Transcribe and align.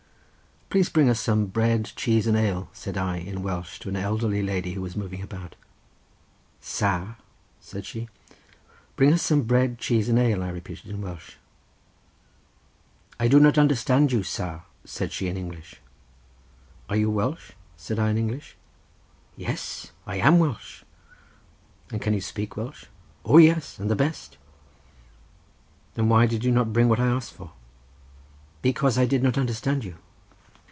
"Please 0.73 0.87
to 0.87 0.93
bring 0.93 1.09
us 1.09 1.19
some 1.19 1.47
bread, 1.47 1.91
cheese 1.97 2.27
and 2.27 2.37
ale," 2.37 2.69
said 2.71 2.97
I 2.97 3.17
in 3.17 3.43
Welsh 3.43 3.77
to 3.79 3.89
an 3.89 3.97
elderly 3.97 4.39
woman, 4.41 4.63
who 4.71 4.81
was 4.81 4.95
moving 4.95 5.21
about. 5.21 5.57
"Sar?" 6.61 7.17
said 7.59 7.85
she. 7.85 8.07
"Bring 8.95 9.11
us 9.11 9.21
some 9.21 9.41
bread, 9.41 9.79
cheese 9.79 10.07
and 10.07 10.17
ale," 10.17 10.41
I 10.41 10.47
repeated 10.47 10.89
in 10.91 11.01
Welsh. 11.01 11.33
"I 13.19 13.27
do 13.27 13.37
not 13.37 13.57
understand 13.57 14.13
you, 14.13 14.23
sar," 14.23 14.63
said 14.85 15.11
she 15.11 15.27
in 15.27 15.35
English. 15.35 15.81
"Are 16.87 16.95
you 16.95 17.09
Welsh?" 17.11 17.51
said 17.75 17.99
I 17.99 18.09
in 18.09 18.17
English. 18.17 18.55
"Yes, 19.35 19.91
I 20.07 20.19
am 20.19 20.39
Welsh!" 20.39 20.83
"And 21.91 22.01
can 22.01 22.13
you 22.13 22.21
speak 22.21 22.55
Welsh?" 22.55 22.85
"O, 23.25 23.39
yes, 23.39 23.77
and 23.77 23.91
the 23.91 23.95
best." 23.97 24.37
"Then 25.95 26.07
why 26.07 26.27
did 26.27 26.45
you 26.45 26.51
not 26.53 26.71
bring 26.71 26.87
what 26.87 27.01
I 27.01 27.07
asked 27.07 27.33
for?" 27.33 27.51
"Because 28.61 28.97
I 28.97 29.05
did 29.05 29.21
not 29.21 29.37
understand 29.37 29.83
you." 29.83 29.97